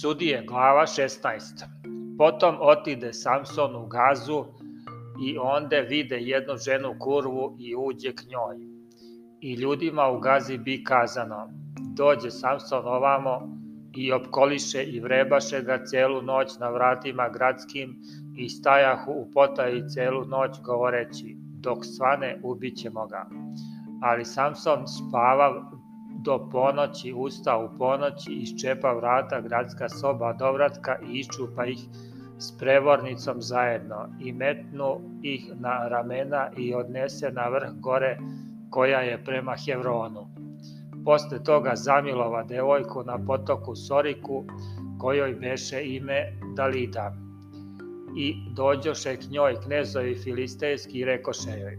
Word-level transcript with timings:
Sudije, 0.00 0.44
glava 0.46 0.86
16. 0.86 1.64
Potom 2.18 2.56
otide 2.60 3.12
Samson 3.12 3.76
u 3.76 3.86
gazu 3.86 4.44
i 5.22 5.38
onda 5.38 5.76
vide 5.76 6.16
jednu 6.16 6.56
ženu 6.56 6.94
kurvu 6.98 7.56
i 7.58 7.74
uđe 7.76 8.12
k 8.12 8.22
njoj. 8.30 8.56
I 9.40 9.54
ljudima 9.54 10.08
u 10.08 10.18
gazi 10.18 10.58
bi 10.58 10.84
kazano, 10.84 11.48
dođe 11.96 12.30
Samson 12.30 12.86
ovamo 12.86 13.58
i 13.96 14.12
opkoliše 14.12 14.84
i 14.84 15.00
vrebaše 15.00 15.62
ga 15.62 15.84
celu 15.84 16.22
noć 16.22 16.58
na 16.58 16.68
vratima 16.68 17.28
gradskim 17.28 17.96
i 18.36 18.48
stajahu 18.48 19.12
u 19.12 19.30
potaji 19.34 19.88
celu 19.94 20.24
noć 20.24 20.60
govoreći, 20.64 21.36
dok 21.38 21.78
svane 21.84 22.40
ubićemo 22.42 23.06
ga. 23.06 23.26
Ali 24.02 24.24
Samson 24.24 24.86
spava 24.86 25.70
do 26.24 26.48
ponoći 26.52 27.12
usta 27.16 27.58
u 27.58 27.78
ponoći, 27.78 28.32
iščepa 28.32 28.92
vrata 28.92 29.40
gradska 29.40 29.88
soba 29.88 30.32
dovratka 30.32 30.98
i 31.02 31.18
iščupa 31.20 31.66
ih 31.66 31.78
s 32.38 32.58
prevornicom 32.58 33.42
zajedno 33.42 34.08
i 34.20 34.32
metnu 34.32 35.00
ih 35.22 35.52
na 35.60 35.88
ramena 35.88 36.50
i 36.56 36.74
odnese 36.74 37.30
na 37.30 37.48
vrh 37.48 37.80
gore 37.80 38.18
koja 38.70 39.00
je 39.00 39.24
prema 39.24 39.54
Hevronu. 39.64 40.26
Posle 41.04 41.44
toga 41.44 41.72
zamilova 41.74 42.42
devojku 42.42 43.02
na 43.04 43.18
potoku 43.26 43.76
Soriku, 43.76 44.44
kojoj 44.98 45.34
beše 45.34 45.82
ime 45.84 46.32
Dalida. 46.56 47.12
I 48.16 48.34
dođoše 48.56 49.16
k 49.16 49.30
njoj 49.30 49.54
knezovi 49.64 50.14
filistejski 50.14 50.98
i 50.98 51.04
rekoše 51.04 51.50
joj, 51.50 51.78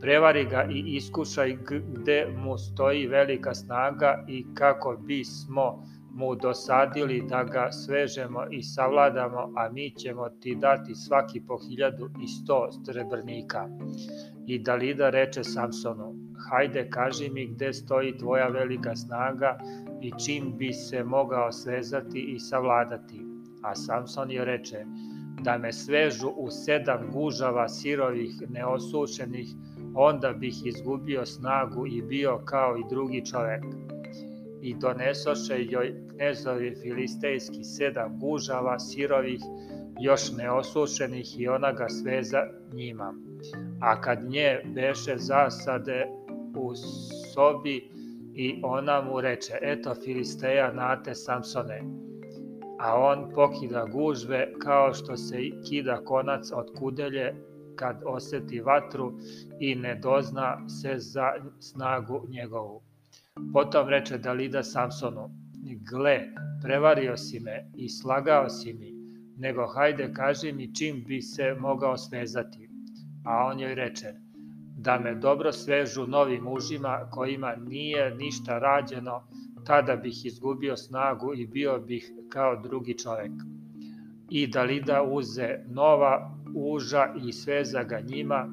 prevari 0.00 0.44
ga 0.44 0.66
i 0.70 0.96
iskušaj 0.96 1.56
gde 1.92 2.26
mu 2.36 2.58
stoji 2.58 3.06
velika 3.06 3.54
snaga 3.54 4.24
i 4.28 4.44
kako 4.54 4.96
bismo 4.96 5.82
mu 6.16 6.34
dosadili 6.34 7.22
da 7.28 7.44
ga 7.44 7.72
svežemo 7.72 8.40
i 8.50 8.62
savladamo, 8.62 9.52
a 9.56 9.68
mi 9.72 9.90
ćemo 9.90 10.28
ti 10.28 10.56
dati 10.60 10.94
svaki 10.94 11.40
po 11.46 11.58
hiljadu 11.58 12.10
i 12.22 12.26
sto 12.26 12.68
srebrnika. 12.86 13.68
I 14.46 14.58
Dalida 14.58 15.10
reče 15.10 15.44
Samsonu, 15.44 16.14
hajde 16.50 16.88
kaži 16.90 17.30
mi 17.30 17.46
gde 17.46 17.72
stoji 17.72 18.18
tvoja 18.18 18.48
velika 18.48 18.96
snaga 18.96 19.58
i 20.02 20.12
čim 20.24 20.56
bi 20.58 20.72
se 20.72 21.04
mogao 21.04 21.52
svezati 21.52 22.20
i 22.20 22.38
savladati. 22.38 23.20
A 23.62 23.74
Samson 23.74 24.30
je 24.30 24.44
reče, 24.44 24.84
da 25.42 25.58
me 25.58 25.72
svežu 25.72 26.28
u 26.28 26.50
sedam 26.50 27.10
gužava 27.12 27.68
sirovih, 27.68 28.42
neosušenih, 28.48 29.48
onda 29.96 30.32
bih 30.32 30.66
izgubio 30.66 31.26
snagu 31.26 31.86
i 31.86 32.02
bio 32.02 32.38
kao 32.44 32.76
i 32.76 32.84
drugi 32.90 33.26
čovek. 33.26 33.62
I 34.62 34.74
donesoše 34.74 35.54
joj 35.58 35.94
knezovi 36.10 36.74
filistejski 36.82 37.64
sedam 37.64 38.18
gužava 38.20 38.78
sirovih, 38.78 39.40
još 40.00 40.32
neosušenih 40.32 41.40
i 41.40 41.48
ona 41.48 41.72
ga 41.72 41.88
sveza 41.88 42.42
njima. 42.72 43.14
A 43.80 44.00
kad 44.00 44.24
nje 44.24 44.60
beše 44.74 45.14
zasade 45.16 46.06
u 46.56 46.74
sobi 47.34 47.90
i 48.34 48.60
ona 48.62 49.02
mu 49.02 49.20
reče, 49.20 49.52
eto 49.62 49.94
Filisteja 49.94 50.72
nate 50.72 51.14
Samsone, 51.14 51.82
a 52.78 53.00
on 53.00 53.30
pokida 53.34 53.86
gužve 53.92 54.52
kao 54.58 54.94
što 54.94 55.16
se 55.16 55.36
kida 55.68 56.04
konac 56.04 56.52
od 56.52 56.66
kudelje 56.78 57.34
kad 57.76 58.02
oseti 58.06 58.60
vatru 58.60 59.12
i 59.60 59.74
ne 59.74 59.94
dozna 59.94 60.68
se 60.68 60.94
za 60.98 61.32
snagu 61.60 62.26
njegovu. 62.28 62.82
Potom 63.52 63.88
reče 63.88 64.18
Dalida 64.18 64.62
Samsonu, 64.62 65.30
gle, 65.90 66.20
prevario 66.62 67.16
si 67.16 67.40
me 67.40 67.70
i 67.74 67.88
slagao 67.88 68.48
si 68.48 68.72
mi, 68.72 68.92
nego 69.36 69.66
hajde 69.66 70.12
kaži 70.12 70.52
mi 70.52 70.74
čim 70.74 71.04
bi 71.04 71.22
se 71.22 71.54
mogao 71.60 71.96
svezati. 71.96 72.68
A 73.24 73.46
on 73.46 73.60
joj 73.60 73.74
reče, 73.74 74.14
da 74.78 74.98
me 74.98 75.14
dobro 75.14 75.52
svežu 75.52 76.06
novim 76.06 76.42
mužima 76.42 77.08
kojima 77.10 77.56
nije 77.56 78.14
ništa 78.14 78.58
rađeno, 78.58 79.28
tada 79.66 79.96
bih 79.96 80.26
izgubio 80.26 80.76
snagu 80.76 81.34
i 81.34 81.46
bio 81.46 81.78
bih 81.78 82.12
kao 82.28 82.56
drugi 82.62 82.98
čovek. 82.98 83.32
I 84.30 84.46
Dalida 84.46 85.02
uze 85.02 85.58
nova 85.68 86.35
uža 86.56 87.06
i 87.26 87.32
sveza 87.32 87.82
ga 87.82 88.00
njima, 88.00 88.48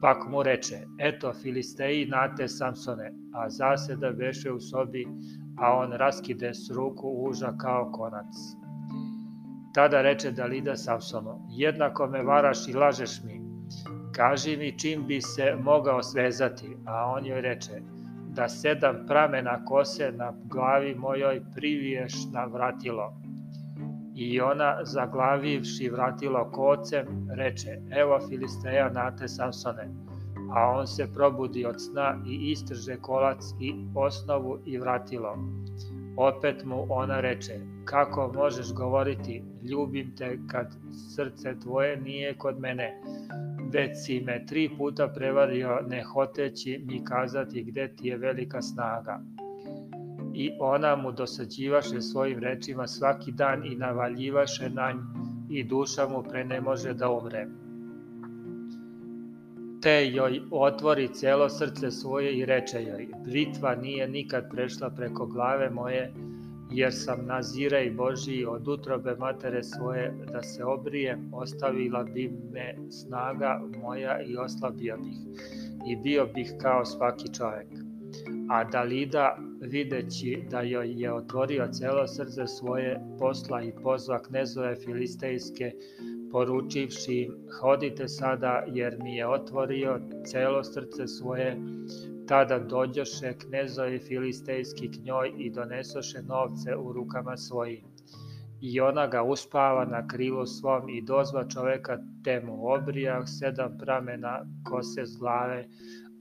pak 0.00 0.26
mu 0.28 0.42
reče, 0.42 0.78
eto 0.98 1.32
Filisteji 1.32 2.06
nate 2.06 2.48
Samsone, 2.48 3.12
a 3.34 3.50
zaseda 3.50 4.10
beše 4.10 4.52
u 4.52 4.60
sobi, 4.60 5.06
a 5.58 5.76
on 5.76 5.92
raskide 5.92 6.54
s 6.54 6.70
ruku 6.70 7.08
uža 7.08 7.54
kao 7.60 7.90
konac. 7.92 8.34
Tada 9.74 10.02
reče 10.02 10.30
Dalida 10.30 10.76
Samsonu, 10.76 11.46
jednako 11.50 12.06
me 12.06 12.22
varaš 12.22 12.68
i 12.68 12.72
lažeš 12.72 13.22
mi, 13.24 13.40
kaži 14.16 14.56
mi 14.56 14.78
čim 14.78 15.06
bi 15.06 15.20
se 15.20 15.56
mogao 15.60 16.02
svezati, 16.02 16.76
a 16.86 17.12
on 17.16 17.26
joj 17.26 17.40
reče, 17.40 17.82
da 18.28 18.48
sedam 18.48 18.96
pramena 19.06 19.64
kose 19.64 20.12
na 20.12 20.32
glavi 20.44 20.94
mojoj 20.94 21.42
priviješ 21.54 22.12
na 22.32 22.44
vratilo, 22.44 23.23
I 24.14 24.40
ona, 24.40 24.78
zaglavivši 24.84 25.88
vratilo 25.88 26.50
kocem, 26.52 27.06
reče, 27.36 27.78
evo 27.90 28.18
Filisteja 28.28 28.88
nate 28.90 29.28
Samsone. 29.28 29.88
A 30.50 30.70
on 30.70 30.86
se 30.86 31.06
probudi 31.14 31.66
od 31.66 31.80
sna 31.80 32.16
i 32.26 32.50
istrže 32.50 32.96
kolac 32.96 33.44
i 33.60 33.74
osnovu 33.94 34.58
i 34.66 34.78
vratilo. 34.78 35.38
Opet 36.16 36.64
mu 36.64 36.86
ona 36.88 37.20
reče, 37.20 37.60
kako 37.84 38.32
možeš 38.34 38.72
govoriti, 38.72 39.42
ljubim 39.62 40.16
te 40.16 40.38
kad 40.50 40.76
srce 41.14 41.60
tvoje 41.62 41.96
nije 41.96 42.34
kod 42.38 42.60
mene, 42.60 43.00
već 43.72 43.90
si 44.04 44.20
me 44.20 44.46
tri 44.46 44.70
puta 44.78 45.08
prevario 45.08 45.80
ne 45.88 46.02
hoteći 46.02 46.84
mi 46.86 47.04
kazati 47.04 47.64
gde 47.64 47.94
ti 47.96 48.08
je 48.08 48.16
velika 48.16 48.62
snaga 48.62 49.20
i 50.34 50.52
ona 50.60 50.96
mu 50.96 51.12
dosađivaše 51.12 52.00
svojim 52.00 52.38
rečima 52.38 52.86
svaki 52.86 53.32
dan 53.32 53.66
i 53.66 53.76
navaljivaše 53.76 54.70
na 54.70 54.92
nj 54.92 54.98
i 55.50 55.64
duša 55.64 56.08
mu 56.08 56.22
pre 56.22 56.44
ne 56.44 56.60
može 56.60 56.94
da 56.94 57.10
umre. 57.10 57.46
Te 59.82 60.10
joj 60.12 60.40
otvori 60.50 61.08
celo 61.08 61.48
srce 61.48 61.90
svoje 61.90 62.38
i 62.38 62.44
reče 62.44 62.82
joj, 62.82 63.08
britva 63.24 63.74
nije 63.74 64.08
nikad 64.08 64.50
prešla 64.50 64.90
preko 64.90 65.26
glave 65.26 65.70
moje, 65.70 66.12
jer 66.70 66.92
sam 66.94 67.26
nazirej 67.26 67.90
Božiji 67.90 68.44
od 68.44 68.68
utrobe 68.68 69.16
matere 69.16 69.62
svoje 69.62 70.14
da 70.32 70.42
se 70.42 70.64
obrijem, 70.64 71.30
ostavila 71.32 72.04
bi 72.04 72.32
me 72.52 72.74
snaga 72.90 73.62
moja 73.82 74.22
i 74.22 74.36
oslabio 74.36 74.96
bih 74.96 75.16
i 75.90 75.96
bio 75.96 76.26
bih 76.34 76.54
kao 76.60 76.84
svaki 76.84 77.34
čovek. 77.34 77.68
A 78.50 78.64
Dalida 78.64 79.36
videći 79.60 80.42
da 80.50 80.60
joj 80.60 81.02
je 81.02 81.12
otvorio 81.12 81.68
celo 81.72 82.06
srce 82.06 82.46
svoje 82.46 83.00
posla 83.18 83.62
i 83.62 83.72
pozva 83.82 84.22
knezove 84.22 84.76
filistejske, 84.76 85.72
poručivši 86.32 87.14
im, 87.14 87.34
hodite 87.60 88.08
sada 88.08 88.64
jer 88.66 88.96
mi 89.02 89.16
je 89.16 89.28
otvorio 89.28 90.00
celo 90.26 90.64
srce 90.64 91.06
svoje, 91.06 91.56
tada 92.28 92.58
dođoše 92.58 93.32
knezovi 93.38 93.98
filistejski 93.98 94.90
k 94.90 95.04
njoj 95.04 95.32
i 95.38 95.50
donesoše 95.50 96.22
novce 96.22 96.76
u 96.76 96.92
rukama 96.92 97.36
svojim. 97.36 97.84
I 98.60 98.80
ona 98.80 99.06
ga 99.06 99.22
uspava 99.22 99.84
na 99.84 100.06
krilu 100.06 100.46
svom 100.46 100.88
i 100.88 101.02
dozva 101.02 101.48
čoveka 101.48 101.98
temu 102.24 102.66
obrijah 102.72 103.22
sedam 103.26 103.78
pramena 103.78 104.46
kose 104.70 105.04
z 105.04 105.16
glave, 105.18 105.68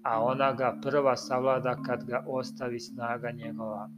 a 0.03 0.23
ona 0.23 0.53
ga 0.53 0.77
prva 0.81 1.15
savlada 1.17 1.75
kad 1.85 2.03
ga 2.05 2.23
ostavi 2.27 2.79
snaga 2.79 3.31
njegova. 3.31 3.89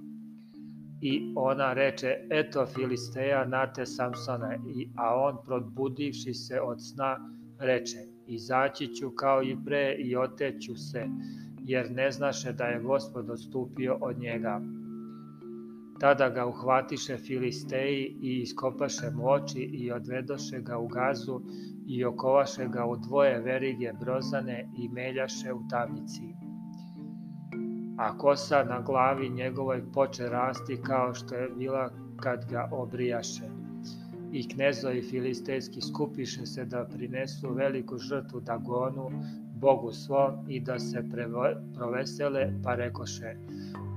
I 1.02 1.34
ona 1.36 1.74
reče, 1.74 2.16
eto 2.30 2.66
Filisteja 2.66 3.46
nate 3.46 3.86
Samsona, 3.86 4.56
I, 4.56 4.90
a 4.98 5.16
on 5.16 5.38
probudivši 5.46 6.34
se 6.34 6.62
od 6.62 6.78
sna 6.82 7.18
reče, 7.60 7.98
izaći 8.28 8.88
ću 8.88 9.12
kao 9.12 9.44
i 9.44 9.58
pre 9.66 9.96
i 10.00 10.16
oteću 10.16 10.76
se, 10.76 11.08
jer 11.60 11.92
ne 11.92 12.12
znaše 12.12 12.54
da 12.54 12.64
je 12.64 12.82
gospod 12.82 13.30
odstupio 13.30 13.98
od 14.02 14.18
njega. 14.18 14.62
Tada 16.00 16.30
ga 16.30 16.46
uhvatiše 16.46 17.18
Filisteji 17.18 18.18
i 18.22 18.42
iskopaše 18.42 19.12
mu 19.14 19.30
oči 19.30 19.60
i 19.60 19.92
odvedoše 19.92 20.60
ga 20.62 20.78
u 20.78 20.88
gazu 20.88 21.42
i 21.88 22.06
okovaše 22.06 22.68
ga 22.68 22.86
u 22.86 22.98
dvoje 22.98 23.40
verige 23.40 23.94
brozane 24.00 24.70
i 24.78 24.90
meljaše 24.90 25.54
u 25.54 25.68
tamnici. 25.70 26.36
A 27.98 28.18
kosa 28.18 28.64
na 28.64 28.82
glavi 28.82 29.30
njegovoj 29.30 29.92
poče 29.94 30.30
rasti 30.30 30.78
kao 30.86 31.14
što 31.14 31.36
je 31.36 31.50
bila 31.50 31.90
kad 32.16 32.46
ga 32.50 32.70
obrijaše. 32.72 33.44
I 34.32 34.50
knezovi 34.50 35.02
filistejski 35.02 35.82
skupiše 35.82 36.46
se 36.46 36.66
da 36.66 36.88
prinesu 36.94 37.54
veliku 37.54 37.98
žrtvu 37.98 38.40
Dagonu, 38.40 39.10
Bogu 39.56 39.92
svom 39.92 40.46
i 40.48 40.60
da 40.60 40.80
se 40.80 41.04
provesele, 41.76 42.54
pa 42.64 42.76
rekoše, 42.76 43.36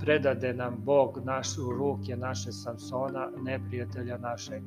predade 0.00 0.52
nam 0.55 0.76
Bog 0.84 1.20
naš 1.25 1.58
u 1.58 1.73
ruke 1.73 2.17
naše 2.17 2.52
Samsona, 2.52 3.31
neprijatelja 3.43 4.19
našeg. 4.19 4.62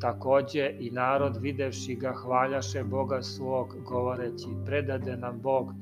Takođe 0.00 0.76
i 0.80 0.90
narod 0.90 1.36
videvši 1.40 1.94
ga 1.94 2.12
hvaljaše 2.12 2.84
Boga 2.84 3.22
svog, 3.22 3.76
govoreći, 3.88 4.48
predade 4.66 5.16
nam 5.16 5.40
Bog 5.40 5.72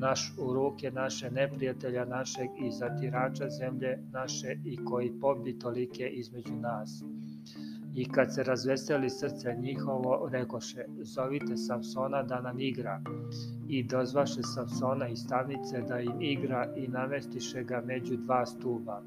naš 0.00 0.34
u 0.38 0.52
ruke 0.52 0.90
naše 0.90 1.30
neprijatelja 1.30 2.04
našeg 2.04 2.48
i 2.66 2.70
zatirača 2.70 3.48
zemlje 3.50 3.98
naše 4.12 4.56
i 4.64 4.84
koji 4.84 5.20
pobi 5.20 5.58
tolike 5.58 6.08
između 6.08 6.56
nas. 6.56 7.02
I 7.94 8.08
kad 8.08 8.34
se 8.34 8.42
razveseli 8.42 9.10
srce 9.10 9.56
njihovo, 9.60 10.28
rekoše, 10.32 10.84
zovite 11.02 11.56
Samsona 11.56 12.22
da 12.22 12.40
nam 12.40 12.60
igra. 12.60 13.00
I 13.68 13.84
dozvaše 13.84 14.42
Samsona 14.42 15.08
iz 15.08 15.18
stavnice 15.18 15.82
da 15.88 16.00
im 16.00 16.22
igra 16.22 16.74
i 16.76 16.88
namestiše 16.88 17.62
ga 17.62 17.82
među 17.86 18.16
dva 18.16 18.46
stuba. 18.46 19.02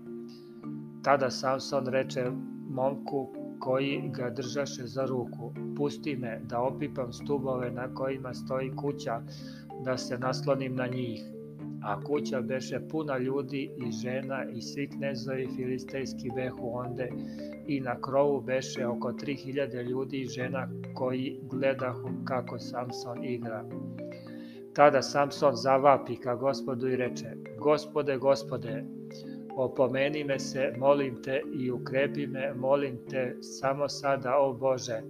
Tada 1.04 1.30
Samson 1.30 1.88
reče 1.88 2.32
momku 2.70 3.43
koji 3.64 4.02
ga 4.14 4.30
držaše 4.30 4.86
za 4.86 5.06
ruku, 5.06 5.54
pusti 5.78 6.16
me 6.16 6.42
da 6.50 6.60
opipam 6.62 7.14
stubove 7.14 7.72
na 7.72 7.94
kojima 7.94 8.34
stoji 8.34 8.72
kuća, 8.76 9.22
da 9.86 9.98
se 9.98 10.18
naslonim 10.18 10.76
na 10.76 10.88
njih. 10.88 11.22
A 11.84 12.02
kuća 12.02 12.42
beše 12.42 12.80
puna 12.92 13.18
ljudi 13.18 13.72
i 13.88 13.92
žena 13.92 14.46
i 14.56 14.62
svi 14.62 14.90
knezovi 14.90 15.48
filistejski 15.56 16.30
behu 16.36 16.72
onde 16.74 17.10
i 17.68 17.80
na 17.80 18.02
krovu 18.02 18.42
beše 18.42 18.88
oko 18.88 19.12
3000 19.12 19.90
ljudi 19.90 20.22
i 20.22 20.26
žena 20.26 20.70
koji 20.96 21.40
gledahu 21.44 22.10
kako 22.26 22.60
Samson 22.60 23.24
igra. 23.24 23.66
Tada 24.74 25.02
Samson 25.02 25.56
zavapi 25.56 26.16
ka 26.16 26.36
gospodu 26.36 26.88
i 26.88 26.96
reče, 26.96 27.36
Gospode, 27.60 28.18
gospode, 28.18 28.84
opomeni 29.58 30.24
me 30.24 30.40
se, 30.40 30.74
molim 30.78 31.22
te 31.24 31.42
i 31.60 31.72
ukrepi 31.72 32.28
me, 32.28 32.54
molim 32.54 32.98
te 33.10 33.38
samo 33.42 33.90
sada, 33.90 34.38
o 34.38 34.54
Bože, 34.54 35.02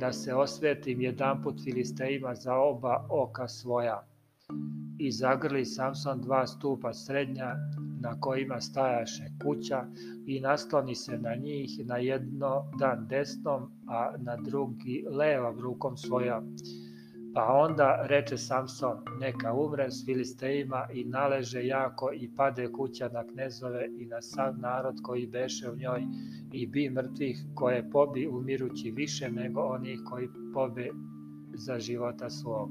da 0.00 0.12
se 0.12 0.34
osvetim 0.34 1.00
jedanput 1.00 1.64
Filistejima 1.64 2.34
za 2.34 2.54
oba 2.54 3.06
oka 3.10 3.48
svoja. 3.48 4.06
I 4.98 5.12
zagrli 5.12 5.64
Samson 5.64 6.20
dva 6.20 6.46
stupa 6.46 6.94
srednja 6.94 7.54
na 8.00 8.20
kojima 8.20 8.60
stajaše 8.60 9.22
kuća 9.42 9.86
i 10.26 10.40
nasloni 10.40 10.94
se 10.94 11.18
na 11.18 11.34
njih 11.34 11.86
na 11.86 11.96
jedno 11.96 12.70
dan 12.78 13.06
desnom, 13.08 13.72
a 13.88 14.12
na 14.18 14.36
drugi 14.36 15.04
levom 15.10 15.60
rukom 15.60 15.96
svoja. 15.96 16.42
Pa 17.34 17.44
onda 17.44 18.06
reče 18.06 18.36
Samson, 18.36 18.96
neka 19.20 19.52
umre 19.52 19.90
s 19.90 20.04
Filistejima 20.04 20.86
i 20.92 21.04
naleže 21.04 21.66
jako 21.66 22.12
i 22.12 22.30
pade 22.36 22.72
kuća 22.72 23.08
na 23.12 23.24
knezove 23.24 23.88
i 23.98 24.06
na 24.06 24.22
sav 24.22 24.58
narod 24.58 24.94
koji 25.02 25.26
beše 25.26 25.70
u 25.70 25.76
njoj 25.76 26.02
i 26.52 26.66
bi 26.66 26.90
mrtvih 26.90 27.44
koje 27.54 27.90
pobi 27.90 28.26
umirući 28.26 28.90
više 28.90 29.30
nego 29.30 29.60
onih 29.60 30.00
koji 30.10 30.28
pobe 30.54 30.88
za 31.54 31.78
života 31.78 32.30
svog. 32.30 32.70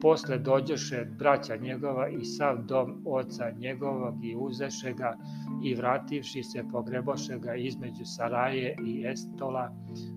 Posle 0.00 0.38
dođoše 0.38 1.06
braća 1.18 1.56
njegova 1.56 2.08
i 2.08 2.24
sav 2.24 2.64
dom 2.64 3.02
oca 3.06 3.50
njegovog 3.50 4.24
i 4.24 4.36
uzeše 4.36 4.92
ga 4.92 5.16
i 5.64 5.74
vrativši 5.74 6.42
se 6.42 6.64
pogreboše 6.72 7.38
ga 7.38 7.54
između 7.54 8.04
Saraje 8.04 8.76
i 8.86 9.06
Estola 9.06 9.72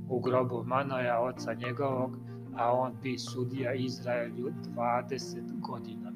u 0.10 0.20
grobu 0.20 0.64
Manoja 0.66 1.22
oca 1.22 1.54
njegovog, 1.54 2.18
a 2.58 2.72
on 2.72 2.94
bi 3.04 3.18
sudija 3.18 3.74
Izraelju 3.74 4.54
20 4.76 5.60
godina. 5.62 6.12